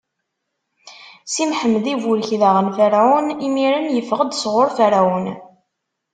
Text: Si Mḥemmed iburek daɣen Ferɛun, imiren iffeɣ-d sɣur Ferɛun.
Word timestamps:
Si 1.33 1.43
Mḥemmed 1.49 1.85
iburek 1.93 2.29
daɣen 2.41 2.67
Ferɛun, 2.77 3.27
imiren 3.47 3.97
iffeɣ-d 4.01 4.31
sɣur 4.41 4.69
Ferɛun. 4.77 5.25